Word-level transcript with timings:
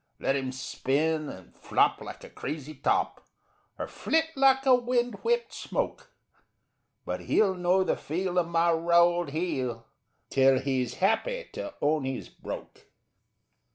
Let 0.19 0.35
'im 0.35 0.51
spin 0.51 1.29
and 1.29 1.55
flop 1.55 2.01
like 2.01 2.23
a 2.23 2.29
crazy 2.31 2.73
top 2.73 3.23
Or 3.77 3.87
flit 3.87 4.31
like 4.35 4.65
a 4.65 4.73
wind 4.73 5.13
whipped 5.21 5.53
smoke, 5.53 6.09
But 7.05 7.19
he'll 7.25 7.53
know 7.53 7.83
the 7.83 7.95
feel 7.95 8.39
of 8.39 8.47
my 8.47 8.71
rowelled 8.71 9.29
heel 9.29 9.85
Till 10.31 10.57
he's 10.59 10.95
happy 10.95 11.47
to 11.53 11.75
own 11.83 12.05
he's 12.05 12.29
broke. 12.29 12.85